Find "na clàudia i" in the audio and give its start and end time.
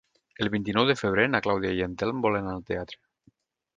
1.33-1.85